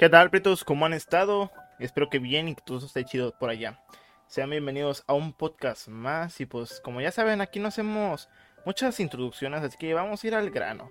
[0.00, 0.64] ¿Qué tal, Pretos?
[0.64, 1.50] ¿Cómo han estado?
[1.78, 3.82] Espero que bien y que todo esté chido por allá.
[4.28, 8.30] Sean bienvenidos a un podcast más y pues como ya saben aquí no hacemos
[8.64, 10.88] muchas introducciones así que vamos a ir al grano.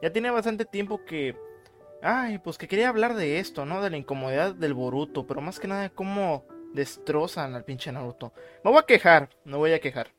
[0.00, 1.36] Ya tiene bastante tiempo que...
[2.00, 3.82] Ay, pues que quería hablar de esto, ¿no?
[3.82, 8.34] De la incomodidad del Boruto, pero más que nada cómo destrozan al pinche Naruto.
[8.62, 10.12] Me voy a quejar, no voy a quejar.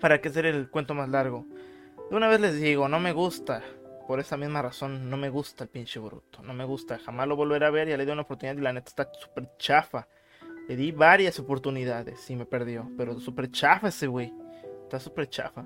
[0.00, 1.46] Para que hacer el cuento más largo.
[2.10, 3.62] De una vez les digo, no me gusta.
[4.06, 6.40] Por esa misma razón, no me gusta el pinche Boruto.
[6.42, 7.88] No me gusta, jamás lo volveré a ver.
[7.88, 10.06] Ya le di una oportunidad y la neta está súper chafa.
[10.68, 12.88] Le di varias oportunidades y me perdió.
[12.96, 14.32] Pero súper chafa ese güey.
[14.84, 15.64] Está súper chafa.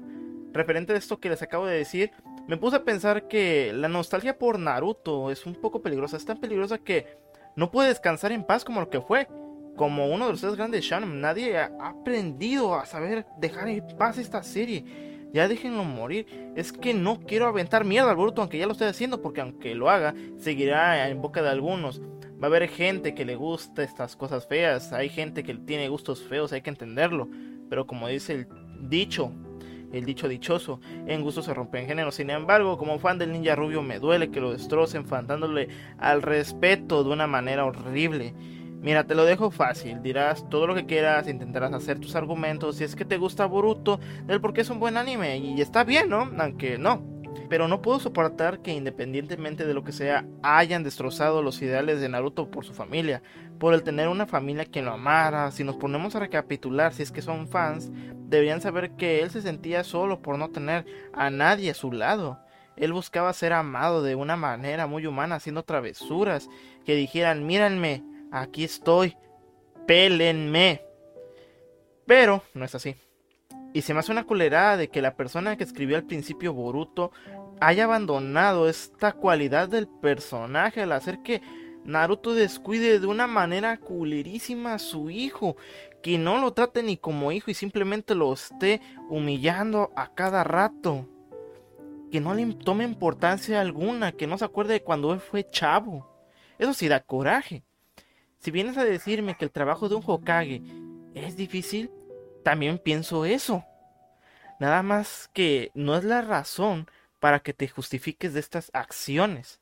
[0.53, 2.13] Referente a esto que les acabo de decir,
[2.49, 6.17] me puse a pensar que la nostalgia por Naruto es un poco peligrosa.
[6.17, 7.19] Es tan peligrosa que
[7.57, 9.29] no puede descansar en paz como lo que fue.
[9.77, 11.21] Como uno de los tres grandes Shaman.
[11.21, 15.10] Nadie ha aprendido a saber dejar en paz esta serie.
[15.33, 16.27] Ya déjenlo morir.
[16.57, 19.75] Es que no quiero aventar mierda al Boruto, aunque ya lo estoy haciendo, porque aunque
[19.75, 22.01] lo haga, seguirá en boca de algunos.
[22.43, 24.93] Va a haber gente que le gusta estas cosas feas.
[24.93, 27.29] Hay gente que tiene gustos feos, hay que entenderlo.
[27.69, 28.49] Pero como dice el
[28.89, 29.33] dicho,
[29.93, 32.15] el dicho dichoso, en gusto se rompen géneros.
[32.15, 37.05] Sin embargo, como fan del ninja rubio, me duele que lo destrocen, faltándole al respeto
[37.05, 38.35] de una manera horrible.
[38.81, 42.85] Mira, te lo dejo fácil, dirás todo lo que quieras, intentarás hacer tus argumentos, si
[42.85, 46.09] es que te gusta Boruto, del por qué es un buen anime, y está bien,
[46.09, 46.31] ¿no?
[46.39, 47.05] Aunque no.
[47.51, 52.09] Pero no puedo soportar que independientemente de lo que sea, hayan destrozado los ideales de
[52.09, 53.23] Naruto por su familia,
[53.59, 55.51] por el tener una familia que lo amara.
[55.51, 57.91] Si nos ponemos a recapitular, si es que son fans,
[58.29, 62.39] deberían saber que él se sentía solo por no tener a nadie a su lado.
[62.77, 66.49] Él buscaba ser amado de una manera muy humana, haciendo travesuras,
[66.87, 69.17] que dijeran, mírenme, aquí estoy,
[69.87, 70.83] pélenme.
[72.07, 72.97] Pero no es así.
[73.73, 77.13] Y se me hace una culerada de que la persona que escribió al principio Boruto
[77.61, 81.41] haya abandonado esta cualidad del personaje al hacer que
[81.85, 85.57] Naruto descuide de una manera culerísima a su hijo,
[86.03, 91.09] que no lo trate ni como hijo y simplemente lo esté humillando a cada rato.
[92.11, 96.09] Que no le tome importancia alguna, que no se acuerde de cuando él fue chavo.
[96.59, 97.65] Eso sí da coraje.
[98.41, 100.63] Si vienes a decirme que el trabajo de un Hokage
[101.15, 101.91] es difícil,
[102.43, 103.65] también pienso eso.
[104.59, 106.87] Nada más que no es la razón
[107.19, 109.61] para que te justifiques de estas acciones.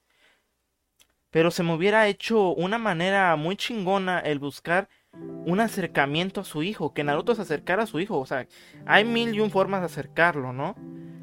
[1.30, 6.62] Pero se me hubiera hecho una manera muy chingona el buscar un acercamiento a su
[6.62, 8.18] hijo, que Naruto se acercara a su hijo.
[8.18, 8.46] O sea,
[8.86, 10.76] hay mil y un formas de acercarlo, ¿no?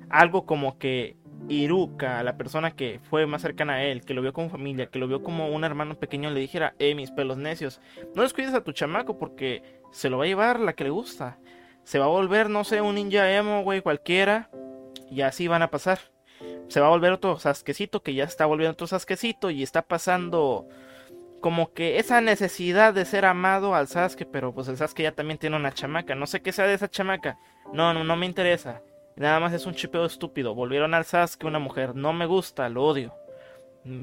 [0.09, 1.15] Algo como que
[1.49, 4.99] Iruka, la persona que fue más cercana a él, que lo vio como familia, que
[4.99, 7.79] lo vio como un hermano pequeño, le dijera, eh, mis pelos necios,
[8.15, 9.61] no descuides a tu chamaco porque
[9.91, 11.37] se lo va a llevar la que le gusta.
[11.83, 14.49] Se va a volver, no sé, un ninja emo, güey, cualquiera.
[15.11, 15.99] Y así van a pasar.
[16.67, 20.67] Se va a volver otro sasquecito que ya está volviendo otro sasquecito y está pasando
[21.41, 25.37] como que esa necesidad de ser amado al Sasuke, pero pues el Sasuke ya también
[25.37, 26.15] tiene una chamaca.
[26.15, 27.37] No sé qué sea de esa chamaca.
[27.71, 28.81] No, no, no me interesa.
[29.15, 30.55] Nada más es un chipeo estúpido.
[30.55, 31.95] Volvieron al Sasuke una mujer.
[31.95, 33.13] No me gusta, lo odio.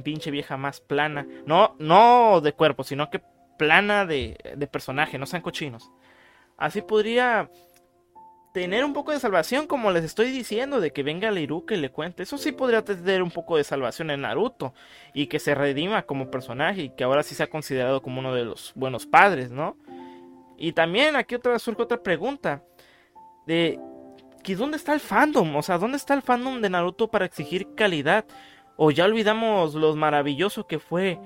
[0.03, 1.27] Pinche vieja más plana.
[1.47, 3.23] No, no de cuerpo, sino que
[3.59, 5.19] plana de, de personaje.
[5.19, 5.91] No sean cochinos.
[6.56, 7.50] Así podría
[8.53, 11.91] tener un poco de salvación, como les estoy diciendo, de que venga Iruka y le
[11.91, 12.23] cuente.
[12.23, 14.75] Eso sí podría tener un poco de salvación en Naruto
[15.15, 18.34] y que se redima como personaje y que ahora sí se ha considerado como uno
[18.34, 19.77] de los buenos padres, ¿no?
[20.59, 22.62] Y también aquí otra surge otra pregunta
[23.47, 23.81] de
[24.43, 27.75] que dónde está el fandom, o sea, dónde está el fandom de Naruto para exigir
[27.75, 28.25] calidad
[28.77, 31.19] o ya olvidamos lo maravilloso que fue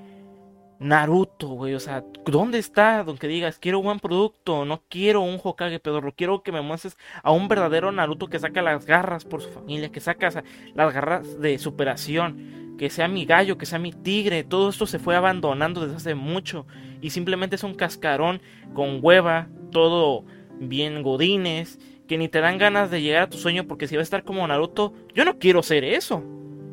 [0.79, 1.73] Naruto, güey.
[1.73, 3.03] O sea, ¿dónde está?
[3.03, 6.97] Donde digas, quiero un buen producto, no quiero un Hokage pedorro, quiero que me muestres
[7.23, 10.43] a un verdadero Naruto que saca las garras por su familia, que saca
[10.75, 14.43] las garras de superación, que sea mi gallo, que sea mi tigre.
[14.43, 16.67] Todo esto se fue abandonando desde hace mucho
[17.01, 18.41] y simplemente es un cascarón
[18.73, 20.25] con hueva, todo
[20.59, 24.01] bien godines, que ni te dan ganas de llegar a tu sueño porque si va
[24.01, 26.23] a estar como Naruto, yo no quiero ser eso.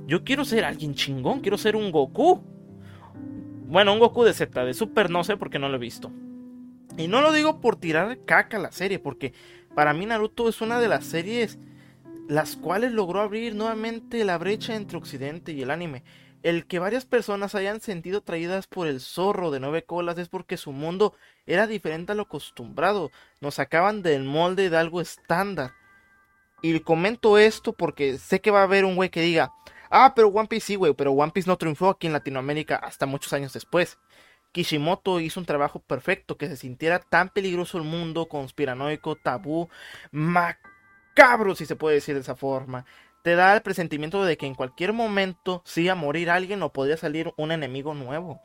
[0.07, 2.43] Yo quiero ser alguien chingón, quiero ser un Goku.
[3.67, 6.13] Bueno, un Goku de Z, de Super no sé porque no lo he visto.
[6.97, 9.33] Y no lo digo por tirar caca a la serie, porque
[9.75, 11.59] para mí Naruto es una de las series
[12.29, 16.03] las cuales logró abrir nuevamente la brecha entre Occidente y el anime.
[16.45, 20.57] El que varias personas hayan sentido atraídas por el zorro de nueve colas es porque
[20.57, 21.15] su mundo
[21.47, 23.11] era diferente a lo acostumbrado.
[23.41, 25.73] Nos sacaban del molde de algo estándar.
[26.63, 29.53] Y comento esto porque sé que va a haber un güey que diga,
[29.97, 33.07] Ah, pero One Piece sí, güey, pero One Piece no triunfó aquí en Latinoamérica hasta
[33.07, 33.97] muchos años después.
[34.53, 39.69] Kishimoto hizo un trabajo perfecto, que se sintiera tan peligroso el mundo, conspiranoico, tabú,
[40.11, 42.85] macabro, si se puede decir de esa forma.
[43.25, 46.99] Te da el presentimiento de que en cualquier momento sí a morir alguien o podría
[46.99, 48.43] salir un enemigo nuevo.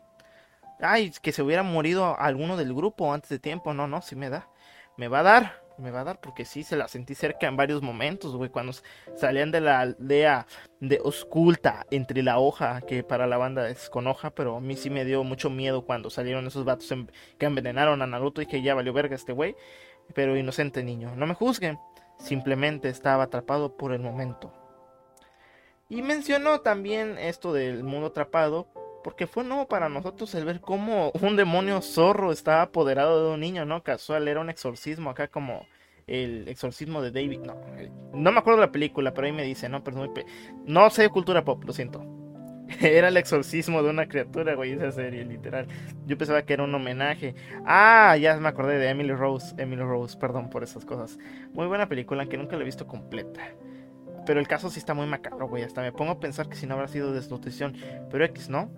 [0.79, 3.73] ay, que se hubiera morido alguno del grupo antes de tiempo.
[3.73, 4.47] No, no, sí me da.
[4.95, 7.57] Me va a dar, me va a dar porque sí se la sentí cerca en
[7.57, 8.71] varios momentos, güey, cuando
[9.17, 10.47] salían de la aldea
[10.79, 14.77] de Osculta entre la hoja, que para la banda es con hoja, pero a mí
[14.77, 16.93] sí me dio mucho miedo cuando salieron esos vatos
[17.37, 19.57] que envenenaron a Naruto y que ya valió verga este güey,
[20.15, 21.77] pero inocente niño, no me juzguen,
[22.17, 24.53] simplemente estaba atrapado por el momento.
[25.89, 28.67] Y mencionó también esto del mundo atrapado,
[29.03, 33.39] porque fue nuevo para nosotros el ver cómo un demonio zorro estaba apoderado de un
[33.39, 33.81] niño, ¿no?
[33.81, 35.65] Casual, era un exorcismo acá como
[36.05, 37.39] el exorcismo de David.
[37.39, 37.55] No,
[38.13, 39.83] no me acuerdo la película, pero ahí me dice, ¿no?
[39.83, 40.13] Pero
[40.65, 42.05] no sé cultura pop, lo siento.
[42.81, 45.67] Era el exorcismo de una criatura, güey, esa serie, literal.
[46.05, 47.33] Yo pensaba que era un homenaje.
[47.65, 49.55] Ah, ya me acordé de Emily Rose.
[49.57, 51.17] Emily Rose, perdón por esas cosas.
[51.51, 53.41] Muy buena película, que nunca la he visto completa.
[54.29, 55.63] Pero el caso sí está muy macabro, güey.
[55.63, 57.75] Hasta me pongo a pensar que si no habrá sido desnutrición.
[58.11, 58.69] Pero X, ¿no?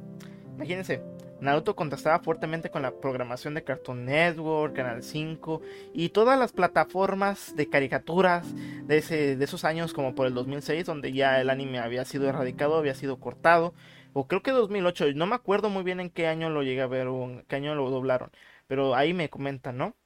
[0.56, 1.03] Imagínense,
[1.42, 5.62] Naruto contrastaba fuertemente con la programación de Cartoon Network, Canal 5
[5.94, 10.86] y todas las plataformas de caricaturas de, ese, de esos años como por el 2006
[10.86, 13.74] donde ya el anime había sido erradicado, había sido cortado,
[14.13, 16.88] o creo que 2008, no me acuerdo muy bien en qué año lo llegué a
[16.88, 18.31] ver o en qué año lo doblaron,
[18.68, 19.98] pero ahí me comentan, ¿no?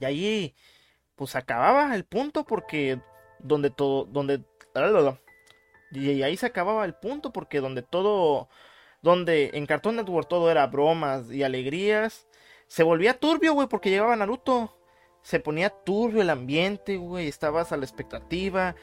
[0.00, 0.54] Y ahí
[1.14, 3.00] pues acababa el punto porque
[3.38, 4.42] donde todo, donde...
[5.92, 8.48] Y ahí se acababa el punto porque donde todo
[9.02, 12.26] donde en Cartoon Network todo era bromas y alegrías,
[12.66, 14.76] se volvía turbio, güey, porque llegaba Naruto.
[15.22, 18.76] Se ponía turbio el ambiente, güey, estabas a la expectativa,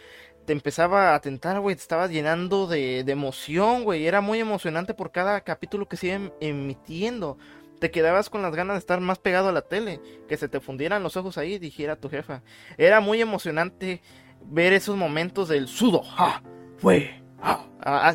[0.45, 4.93] te empezaba a tentar, güey, te estabas llenando de, de emoción, güey, era muy emocionante
[4.93, 7.37] por cada capítulo que se iba em, emitiendo.
[7.79, 10.61] Te quedabas con las ganas de estar más pegado a la tele, que se te
[10.61, 12.41] fundieran los ojos ahí, dijera tu jefa.
[12.77, 14.01] Era muy emocionante
[14.49, 16.41] ver esos momentos del sudo, ja,
[16.77, 18.13] fue, ja, ah,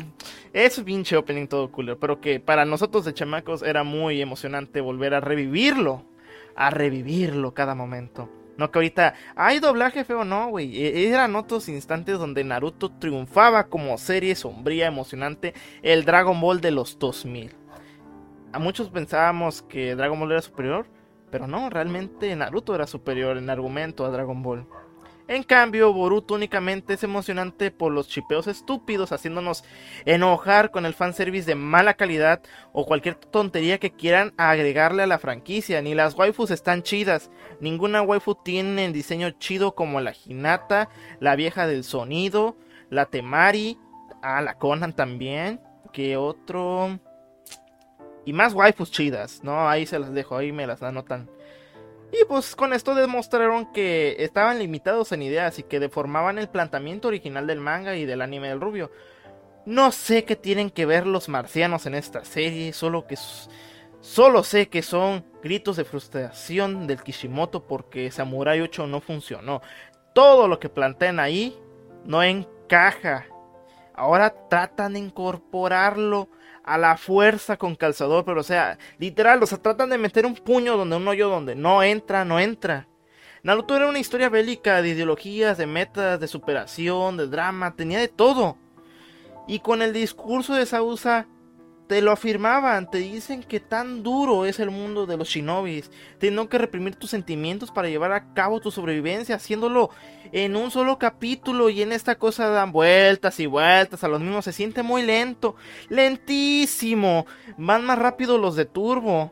[0.53, 5.13] es pinche opening todo cooler, pero que para nosotros de chamacos era muy emocionante volver
[5.13, 6.05] a revivirlo,
[6.55, 8.29] a revivirlo cada momento.
[8.57, 10.83] No que ahorita hay doblaje feo, no, güey.
[10.83, 16.71] E, eran otros instantes donde Naruto triunfaba como serie sombría, emocionante, el Dragon Ball de
[16.71, 17.55] los 2000.
[18.51, 20.87] A muchos pensábamos que Dragon Ball era superior,
[21.31, 24.67] pero no, realmente Naruto era superior en argumento a Dragon Ball.
[25.29, 29.63] En cambio, Boruto únicamente es emocionante por los chipeos estúpidos, haciéndonos
[30.05, 32.41] enojar con el fanservice de mala calidad
[32.73, 35.83] o cualquier tontería que quieran agregarle a la franquicia.
[35.83, 37.29] Ni las waifus están chidas.
[37.59, 40.89] Ninguna waifu tiene el diseño chido como la Hinata,
[41.19, 42.57] la vieja del sonido,
[42.89, 43.77] la Temari,
[44.23, 45.61] ah, la Conan también.
[45.93, 46.99] Que otro.
[48.25, 49.69] Y más waifus chidas, ¿no?
[49.69, 51.29] Ahí se las dejo, ahí me las anotan.
[52.11, 57.07] Y pues con esto demostraron que estaban limitados en ideas y que deformaban el planteamiento
[57.07, 58.91] original del manga y del anime del rubio.
[59.65, 63.15] No sé qué tienen que ver los marcianos en esta serie, solo que
[64.01, 69.61] solo sé que son gritos de frustración del Kishimoto porque Samurai 8 no funcionó.
[70.13, 71.55] Todo lo que plantean ahí
[72.05, 73.27] no encaja.
[73.93, 76.29] Ahora tratan de incorporarlo
[76.69, 80.35] a la fuerza con calzador, pero o sea, literal, o sea, tratan de meter un
[80.35, 82.87] puño donde un hoyo donde no entra, no entra.
[83.41, 88.07] Naruto era una historia bélica de ideologías, de metas, de superación, de drama, tenía de
[88.07, 88.57] todo.
[89.47, 91.25] Y con el discurso de Sausa
[91.89, 96.47] te lo afirmaban, te dicen que tan duro es el mundo de los shinobis, teniendo
[96.47, 99.89] que reprimir tus sentimientos para llevar a cabo tu sobrevivencia, haciéndolo
[100.31, 104.45] en un solo capítulo y en esta cosa dan vueltas y vueltas a los mismos,
[104.45, 105.55] se siente muy lento,
[105.89, 107.25] lentísimo,
[107.57, 109.31] van más rápido los de turbo.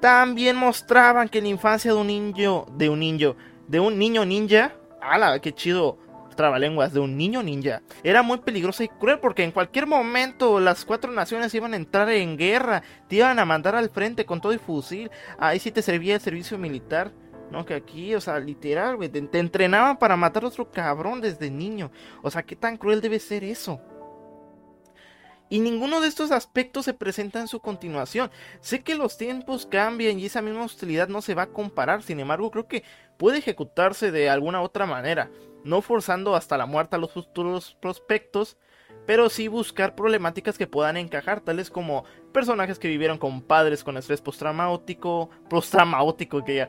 [0.00, 3.36] También mostraban que la infancia de un niño, de un niño,
[3.68, 5.98] de un niño ninja, ala, qué chido,
[6.34, 10.84] trabalenguas de un niño ninja era muy peligrosa y cruel porque en cualquier momento las
[10.84, 14.52] cuatro naciones iban a entrar en guerra, te iban a mandar al frente con todo
[14.52, 17.12] y fusil, ahí sí te servía el servicio militar.
[17.50, 21.92] No, que aquí, o sea, literal, te, entrenaban para matar a otro cabrón desde niño.
[22.22, 23.80] O sea, ¿qué tan cruel debe ser eso?
[25.50, 28.30] Y ninguno de estos aspectos se presenta en su continuación.
[28.60, 32.18] Sé que los tiempos cambian y esa misma hostilidad no se va a comparar, sin
[32.18, 32.82] embargo creo que
[33.18, 35.30] puede ejecutarse de alguna otra manera
[35.64, 38.56] no forzando hasta la muerte a los futuros prospectos,
[39.06, 43.96] pero sí buscar problemáticas que puedan encajar, tales como personajes que vivieron con padres con
[43.96, 46.68] estrés postraumático, postraumático, que ya,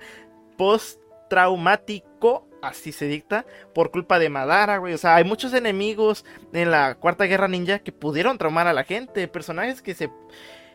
[2.62, 4.94] así se dicta, por culpa de Madara, güey.
[4.94, 8.84] O sea, hay muchos enemigos en la Cuarta Guerra Ninja que pudieron traumar a la
[8.84, 10.10] gente, personajes que se.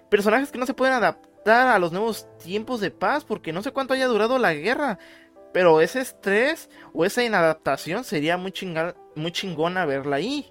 [0.08, 3.72] personajes que no se pueden adaptar a los nuevos tiempos de paz, porque no sé
[3.72, 4.98] cuánto haya durado la guerra.
[5.52, 8.52] Pero ese estrés o esa inadaptación sería muy,
[9.16, 10.50] muy chingona verla ahí.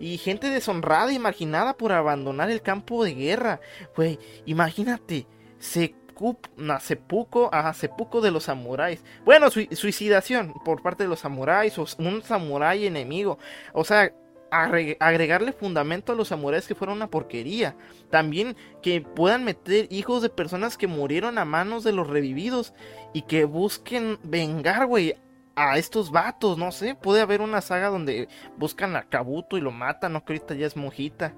[0.00, 3.60] y gente deshonrada y marginada por abandonar el campo de guerra.
[3.96, 5.26] Güey, imagínate,
[5.58, 5.94] se
[6.80, 9.02] Seppuku, ajá, Seppuku de los samuráis.
[9.24, 13.38] Bueno, suicidación por parte de los samuráis o un samurái enemigo.
[13.72, 14.12] O sea,
[14.54, 17.76] agregarle fundamento a los samuráis que fueron una porquería.
[18.10, 22.74] También que puedan meter hijos de personas que murieron a manos de los revividos
[23.12, 25.16] y que busquen vengar, güey,
[25.56, 26.94] a estos vatos, no sé.
[26.94, 30.66] Puede haber una saga donde buscan a Kabuto y lo matan, no que ahorita ya
[30.66, 31.34] es mojita.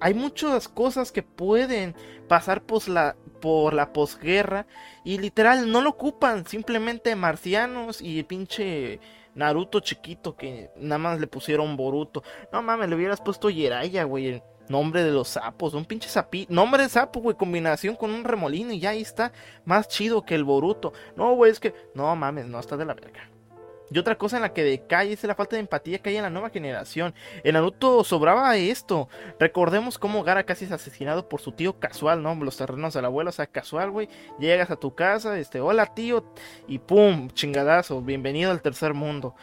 [0.00, 1.94] Hay muchas cosas que pueden
[2.28, 4.66] pasar por la, por la posguerra
[5.04, 9.00] y literal no lo ocupan, simplemente marcianos y pinche
[9.34, 12.22] Naruto chiquito que nada más le pusieron Boruto.
[12.50, 14.28] No mames, le hubieras puesto Yeraya, güey.
[14.28, 15.74] El nombre de los sapos.
[15.74, 16.46] Un pinche sapi.
[16.48, 17.36] Nombre de sapo, güey.
[17.36, 19.32] Combinación con un remolino y ya ahí está.
[19.66, 20.94] Más chido que el Boruto.
[21.14, 21.74] No, güey, es que.
[21.94, 23.28] No mames, no, está de la verga.
[23.90, 26.22] Y otra cosa en la que decae es la falta de empatía que hay en
[26.22, 27.14] la nueva generación.
[27.42, 29.08] En Naruto sobraba esto.
[29.38, 32.34] Recordemos cómo Gara casi es asesinado por su tío casual, ¿no?
[32.34, 34.08] Los terrenos del abuelo, o sea, casual, güey.
[34.38, 36.24] Llegas a tu casa, este, hola tío,
[36.66, 39.34] y pum, chingadazo, bienvenido al tercer mundo.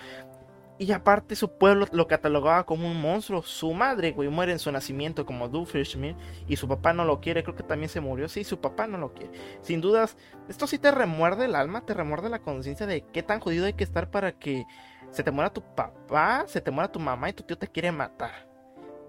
[0.81, 3.43] Y aparte su pueblo lo catalogaba como un monstruo.
[3.43, 7.43] Su madre, güey, muere en su nacimiento como Doofenshmirtz y su papá no lo quiere.
[7.43, 8.27] Creo que también se murió.
[8.27, 9.31] Sí, su papá no lo quiere.
[9.61, 10.17] Sin dudas,
[10.49, 13.73] esto sí te remuerde el alma, te remuerde la conciencia de qué tan jodido hay
[13.73, 14.65] que estar para que
[15.11, 17.91] se te muera tu papá, se te muera tu mamá y tu tío te quiere
[17.91, 18.49] matar.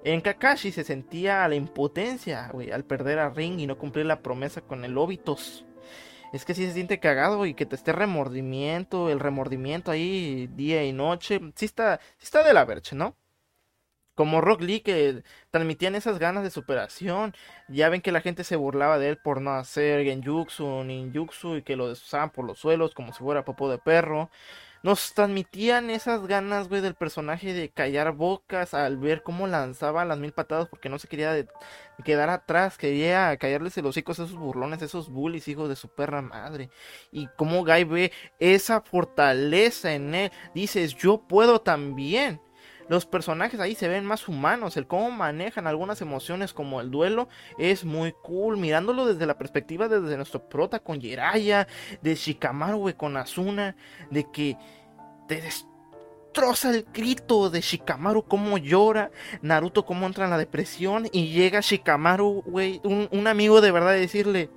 [0.05, 4.21] En Kakashi se sentía la impotencia, güey, al perder a Ring y no cumplir la
[4.21, 5.65] promesa con el Obitos
[6.33, 10.85] es que sí se siente cagado y que te esté remordimiento, el remordimiento ahí día
[10.85, 13.17] y noche, sí está, sí está de la verche, ¿no?
[14.15, 17.35] Como Rock Lee que transmitían esas ganas de superación,
[17.69, 21.63] ya ven que la gente se burlaba de él por no hacer genjutsu, ninjutsu y
[21.63, 24.31] que lo usaban por los suelos como si fuera popó de perro
[24.83, 30.19] nos transmitían esas ganas, güey, del personaje de callar bocas al ver cómo lanzaba las
[30.19, 31.47] mil patadas porque no se quería
[32.05, 36.21] quedar atrás, quería callarles el hocico a esos burlones, esos bullies, hijos de su perra
[36.21, 36.71] madre.
[37.13, 42.41] Y cómo Guy ve esa fortaleza en él, dices, yo puedo también.
[42.89, 47.29] Los personajes ahí se ven más humanos, el cómo manejan algunas emociones como el duelo
[47.59, 51.67] es muy cool, mirándolo desde la perspectiva desde nuestro prota con Jiraiya,
[52.03, 53.77] de Shikamaru con Asuna,
[54.11, 54.57] de que
[55.29, 59.11] te destroza el grito de Shikamaru cómo llora,
[59.43, 64.51] Naruto cómo entra en la depresión y llega Shikamaru, güey, un, amigo de verdad decirle,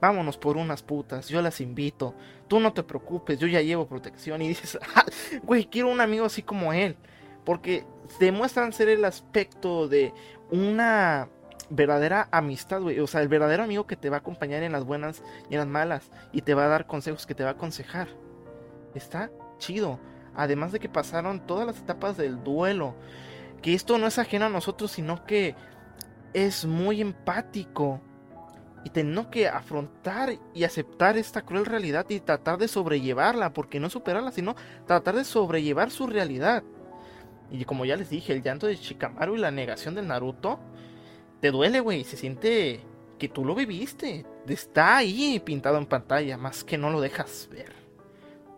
[0.00, 2.14] vámonos por unas putas, yo las invito,
[2.48, 5.04] tú no te preocupes, yo ya llevo protección y dices, ah,
[5.42, 6.96] güey, quiero un amigo así como él.
[7.44, 7.84] Porque
[8.18, 10.12] demuestran ser el aspecto de
[10.50, 11.28] una
[11.70, 13.00] verdadera amistad, güey.
[13.00, 15.60] O sea, el verdadero amigo que te va a acompañar en las buenas y en
[15.60, 16.10] las malas.
[16.32, 18.08] Y te va a dar consejos que te va a aconsejar.
[18.94, 19.98] Está chido.
[20.34, 22.94] Además de que pasaron todas las etapas del duelo.
[23.62, 25.54] Que esto no es ajeno a nosotros, sino que
[26.34, 28.00] es muy empático.
[28.84, 33.52] Y tenemos que afrontar y aceptar esta cruel realidad y tratar de sobrellevarla.
[33.52, 34.56] Porque no superarla, sino
[34.86, 36.64] tratar de sobrellevar su realidad.
[37.50, 40.60] Y como ya les dije, el llanto de Shikamaru y la negación del Naruto,
[41.40, 42.04] te duele, güey.
[42.04, 42.80] Se siente
[43.18, 44.24] que tú lo viviste.
[44.46, 47.72] Está ahí pintado en pantalla, más que no lo dejas ver.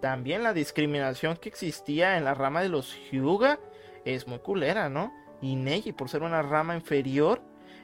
[0.01, 3.61] También la discriminación que existía en la rama de los Hyuga
[4.05, 5.13] es muy culera, ¿no?
[5.41, 7.41] Y Neji, por ser una rama inferior,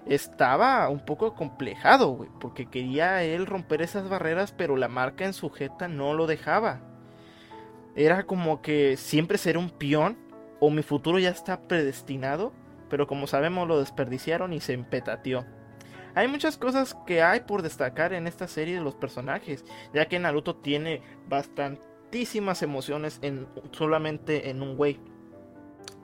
[0.06, 5.32] estaba un poco complejado, güey, porque quería él romper esas barreras, pero la marca en
[5.32, 6.80] sujeta no lo dejaba.
[7.94, 10.16] Era como que siempre ser un peón
[10.60, 12.52] o mi futuro ya está predestinado,
[12.88, 15.46] pero como sabemos lo desperdiciaron y se empetateó.
[16.14, 20.18] Hay muchas cosas que hay por destacar en esta serie de los personajes, ya que
[20.18, 24.98] Naruto tiene bastantísimas emociones en solamente en un güey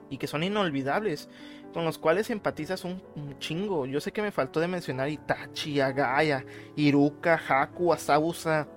[0.09, 1.29] y que son inolvidables,
[1.73, 3.01] con los cuales empatizas un,
[3.39, 3.85] chingo.
[3.85, 6.45] Yo sé que me faltó de mencionar Itachi, Agaya,
[6.77, 8.67] Iruka, Haku, Asabusa,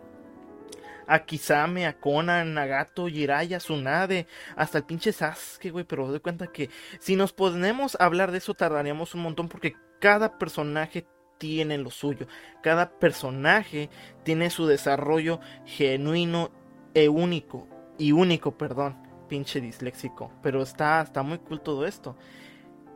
[1.08, 6.46] a Kisame, a Conan, Nagato, Jiraiya, Tsunade, hasta el pinche Sasuke, güey, pero doy cuenta
[6.46, 11.06] que si nos ponemos a hablar de eso tardaríamos un montón porque cada personaje
[11.38, 12.26] tiene lo suyo,
[12.62, 13.90] cada personaje
[14.22, 16.50] tiene su desarrollo genuino
[16.94, 18.96] e único, y único, perdón,
[19.28, 22.16] pinche disléxico, pero está, está muy cool todo esto.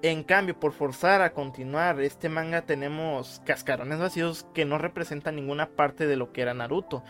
[0.04, 5.70] En cambio, por forzar a continuar este manga tenemos cascarones vacíos que no representan ninguna
[5.76, 7.04] parte de lo que era Naruto.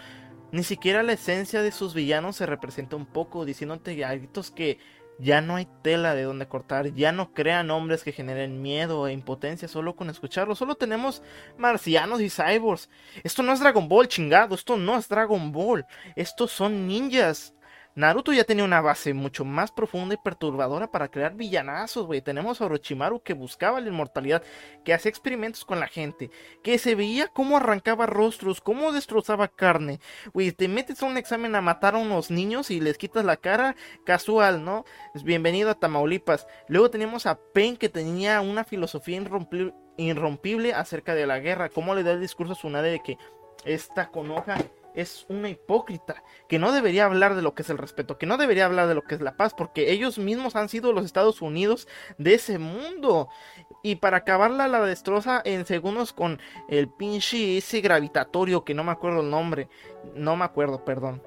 [0.53, 4.79] Ni siquiera la esencia de sus villanos se representa un poco, diciéndote a gritos que
[5.19, 9.13] ya no hay tela de donde cortar, ya no crean hombres que generen miedo e
[9.13, 11.23] impotencia solo con escucharlo, solo tenemos
[11.57, 12.91] marcianos y cyborgs.
[13.25, 17.55] Esto no es Dragon Ball, chingado, esto no es Dragon Ball, estos son ninjas.
[17.95, 22.23] Naruto ya tenía una base mucho más profunda y perturbadora para crear villanazos, güey.
[22.23, 24.43] Tenemos a Orochimaru que buscaba la inmortalidad,
[24.83, 26.31] que hacía experimentos con la gente,
[26.63, 30.01] que se veía cómo arrancaba rostros, cómo destrozaba carne.
[30.33, 33.37] Güey, te metes a un examen a matar a unos niños y les quitas la
[33.37, 34.87] cara casual, ¿no?
[35.23, 36.47] Bienvenido a Tamaulipas.
[36.69, 39.23] Luego tenemos a Pen que tenía una filosofía
[39.99, 41.69] irrompible, acerca de la guerra.
[41.69, 43.19] Cómo le da el discurso a Tsunade de que
[43.67, 44.57] esta conoja
[44.95, 48.37] es una hipócrita, que no debería hablar de lo que es el respeto, que no
[48.37, 51.43] debería hablar de lo que es la paz, porque ellos mismos han sido los Estados
[51.43, 53.29] Unidos de ese mundo.
[53.83, 58.93] Y para acabarla la destroza en segundos con el pinche ese gravitatorio que no me
[58.93, 59.69] acuerdo el nombre,
[60.15, 61.23] no me acuerdo, perdón.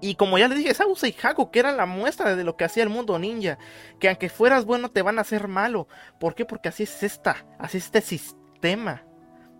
[0.00, 2.64] Y como ya le dije, Sausa y Hago, que era la muestra de lo que
[2.64, 3.58] hacía el mundo ninja,
[3.98, 5.88] que aunque fueras bueno te van a hacer malo.
[6.20, 6.44] ¿Por qué?
[6.44, 9.04] Porque así es esta, así es este sistema.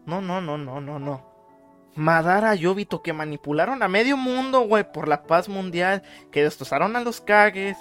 [0.07, 1.28] No, no, no, no, no, no.
[1.99, 6.95] Madara y Obito que manipularon a medio mundo, güey, por la paz mundial, que destrozaron
[6.95, 7.77] a los Kages,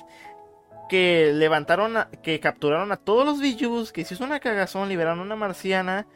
[0.89, 5.23] que levantaron, a, que capturaron a todos los Bijus, que hizo una cagazón, liberaron a
[5.23, 6.07] una marciana,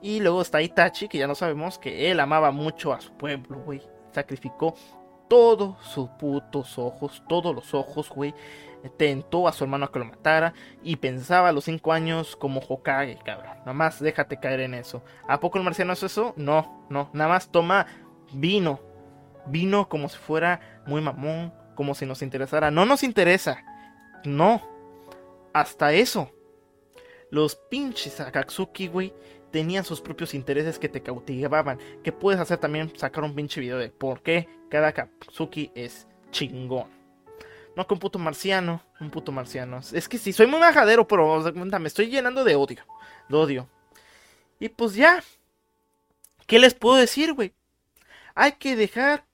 [0.00, 3.58] y luego está Itachi, que ya no sabemos que él amaba mucho a su pueblo,
[3.58, 4.74] güey, sacrificó
[5.30, 8.34] todos sus putos ojos, todos los ojos, güey,
[8.96, 12.60] tentó a su hermano a que lo matara y pensaba a los 5 años como
[12.60, 13.58] Hokage, cabrón.
[13.60, 15.04] Nada más déjate caer en eso.
[15.28, 16.34] ¿A poco el marciano es eso?
[16.36, 17.10] No, no.
[17.12, 17.86] Nada más toma
[18.32, 18.80] vino.
[19.46, 22.72] Vino como si fuera muy mamón, como si nos interesara.
[22.72, 23.62] No nos interesa.
[24.24, 24.60] No.
[25.52, 26.28] Hasta eso.
[27.30, 29.14] Los pinches Akatsuki, güey,
[29.50, 31.78] tenían sus propios intereses que te cautivaban.
[32.02, 36.88] Que puedes hacer también sacar un pinche video de por qué cada Akatsuki es chingón.
[37.76, 38.82] No que un puto marciano.
[39.00, 39.80] Un puto marciano.
[39.92, 42.84] Es que sí, soy muy majadero, pero me estoy llenando de odio.
[43.28, 43.68] De odio.
[44.58, 45.22] Y pues ya.
[46.46, 47.54] ¿Qué les puedo decir, güey?
[48.34, 49.24] Hay que dejar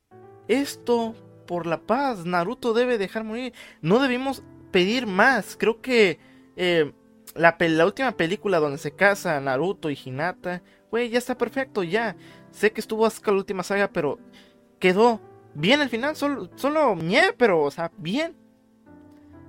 [0.48, 1.14] esto
[1.46, 2.24] por la paz.
[2.24, 3.54] Naruto debe dejar morir.
[3.80, 5.56] No debimos pedir más.
[5.58, 6.18] Creo que
[6.56, 6.92] eh,
[7.36, 12.16] la, la, última película donde se casa Naruto y Hinata, güey, ya está perfecto, ya.
[12.50, 14.18] Sé que estuvo hasta la última saga, pero
[14.78, 15.20] quedó
[15.54, 16.96] bien al final, solo, solo
[17.36, 18.36] pero, o sea, bien.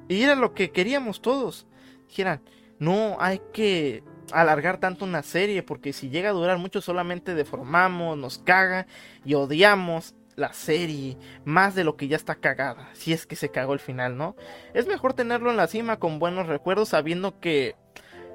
[0.07, 1.67] Y era lo que queríamos todos.
[2.07, 2.41] Dijeran,
[2.79, 8.17] no hay que alargar tanto una serie, porque si llega a durar mucho solamente deformamos,
[8.17, 8.87] nos caga
[9.25, 13.49] y odiamos la serie más de lo que ya está cagada, si es que se
[13.49, 14.35] cagó el final, ¿no?
[14.75, 17.75] Es mejor tenerlo en la cima con buenos recuerdos sabiendo que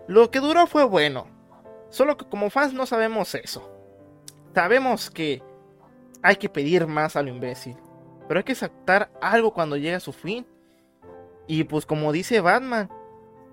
[0.09, 1.29] lo que duró fue bueno.
[1.91, 3.71] Solo que como fans no sabemos eso.
[4.53, 5.43] Sabemos que
[6.23, 7.77] hay que pedir más a lo imbécil.
[8.27, 10.45] Pero hay que aceptar algo cuando llega a su fin.
[11.47, 12.91] Y pues como dice Batman,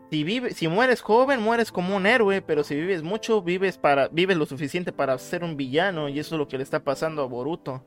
[0.09, 4.07] si, vive, si mueres joven, mueres como un héroe, pero si vives mucho, vives, para,
[4.07, 6.09] vives lo suficiente para ser un villano.
[6.09, 7.83] Y eso es lo que le está pasando a Boruto.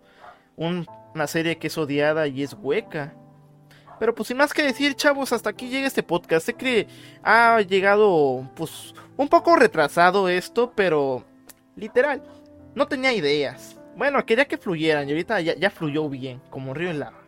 [0.62, 3.14] Una serie que es odiada y es hueca.
[3.98, 6.46] Pero pues sin más que decir, chavos, hasta aquí llega este podcast.
[6.46, 6.88] Sé que
[7.22, 11.24] ha llegado pues un poco retrasado esto, pero
[11.76, 12.22] literal,
[12.74, 13.78] no tenía ideas.
[13.96, 17.20] Bueno, quería que fluyeran y ahorita ya, fluyó bien, como río en lava.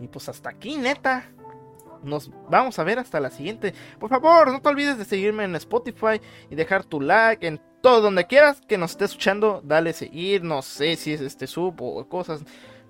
[0.00, 1.30] Y pues hasta aquí, neta.
[2.02, 3.74] Nos vamos a ver hasta la siguiente.
[3.98, 7.46] Por favor, no te olvides de seguirme en Spotify y dejar tu like
[7.80, 9.60] todo donde quieras que nos esté escuchando.
[9.64, 12.42] Dale seguir, no sé si es este sub o cosas.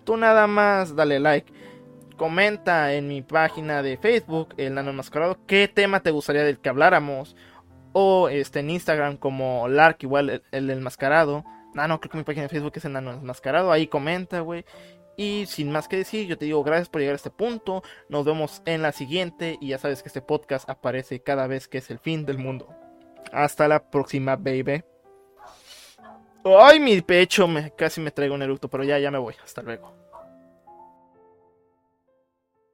[0.05, 1.53] Tú nada más dale like.
[2.17, 6.69] Comenta en mi página de Facebook, el Nano Enmascarado, qué tema te gustaría del que
[6.69, 7.37] habláramos.
[7.93, 11.45] O este, en Instagram como Lark, igual el, el enmascarado.
[11.77, 13.71] Ah, no, creo que mi página de Facebook es Enano Enmascarado.
[13.71, 14.65] Ahí comenta, güey.
[15.17, 17.83] Y sin más que decir, yo te digo gracias por llegar a este punto.
[18.09, 19.59] Nos vemos en la siguiente.
[19.61, 22.69] Y ya sabes que este podcast aparece cada vez que es el fin del mundo.
[23.33, 24.83] Hasta la próxima, baby.
[26.45, 29.35] Ay, mi pecho, me, casi me traigo un eructo, pero ya, ya me voy.
[29.45, 30.08] Hasta luego.